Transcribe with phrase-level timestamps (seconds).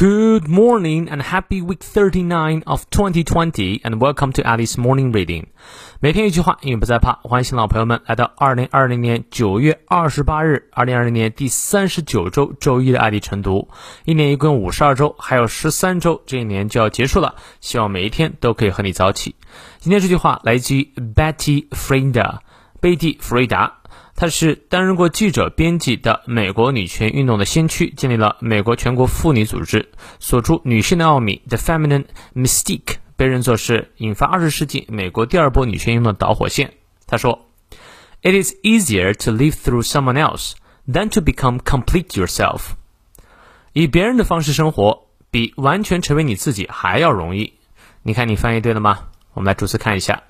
[0.00, 5.48] Good morning and happy week 39 of 2020 and welcome to Alice Morning Reading。
[6.00, 7.18] 每天一句话，英语不再怕。
[7.22, 13.68] 欢迎新老朋友们来到2020年9月28日，2020年第三十九周周一的爱丽晨读。
[14.06, 17.34] 一年一共五十二周，还有十三周，这一年就要结束了。
[17.60, 19.36] 希望每一天都可以和你早起。
[19.80, 22.38] 今天这句话来自于 Betty Frieda，
[22.80, 23.79] 贝蒂·弗瑞达。
[24.20, 29.88] 她是担任过记者、编辑的美国女权运动的先驱，建立了美国全国妇女组织，
[30.18, 36.74] 所著《女性的奥秘》（The Feminine Mystique） 被认作是引发二十世纪美国第二波女权运动的导火线。
[37.06, 37.48] 她说
[38.20, 40.52] ：“It is easier to live through someone else
[40.86, 42.72] than to become complete yourself。”
[43.72, 47.54] 以别人的方式生活，比完全成为你自己还要容易。
[48.02, 48.98] 你看，你翻译对了吗？
[49.34, 50.22] 我们来逐词看一下。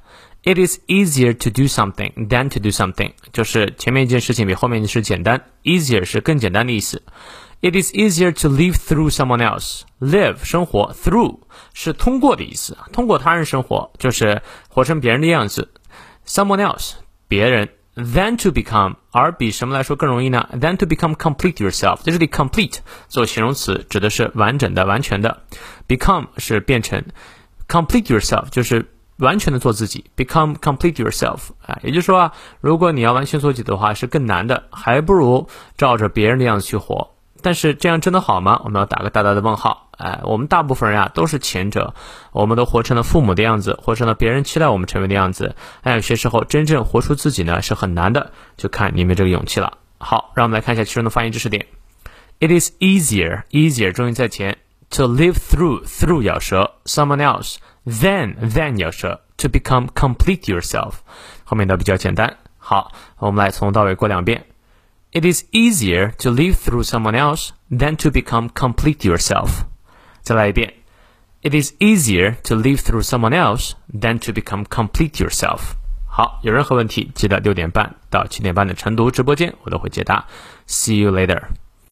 [0.43, 5.45] It is easier to do something than to do something，就是前面一件事情比后面一件事简单。
[5.65, 7.03] Easier 是更简单的意思。
[7.61, 9.83] It is easier to live through someone else。
[10.01, 11.41] Live 生活，through
[11.75, 15.71] 是通过的意思，通过他人生活，就是活成别人的样子。
[16.27, 16.93] Someone else
[17.29, 22.03] 别人，than to become 而比什么来说更容易呢？Than to become complete yourself。
[22.03, 25.43] 在这里，complete 做形容词指的是完整的、完全的
[25.87, 27.05] ，become 是变成
[27.71, 28.85] ，complete yourself 就是。
[29.21, 32.33] 完全的做自己，become complete yourself 啊，也就是说啊，
[32.63, 37.11] 如果你要完全做自己的话，是更难的，还不如照着别人的样子去活。
[37.43, 38.63] 但是这样真的好吗？
[38.65, 39.91] 我们要打个大大的问号。
[39.99, 41.93] 哎，我们大部分人啊都是前者，
[42.33, 45.55] 我们都活成了父母的样子，活成了别人期待我们成为的样子。
[45.83, 49.77] 但有些时候，真正活出自己呢是很难的，就看你有没有这个勇气了。
[49.99, 51.67] 好，让我们来看一下其中的发音知识点。
[52.39, 54.57] It is easier, easier 重音在前
[54.90, 60.96] ，to live through through 咬舌，someone else。Then, then 要舌，to become complete yourself，
[61.44, 62.38] 后面的比较简单。
[62.58, 64.46] 好，我们来从头到尾过两遍。
[65.12, 69.66] It is easier to live through someone else than to become complete yourself。
[70.22, 70.74] 再来一遍。
[71.44, 75.76] It is easier to live through someone else than to become complete yourself。
[76.08, 80.26] 好，有任何问题记得六点半到七点半的晨读直播间，我都会解答。
[80.68, 81.44] See you later。